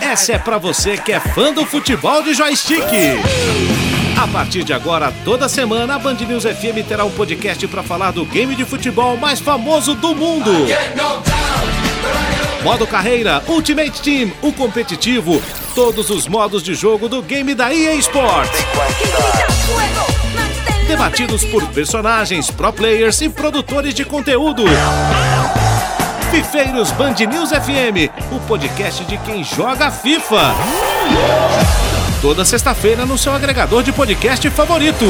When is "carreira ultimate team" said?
12.86-14.30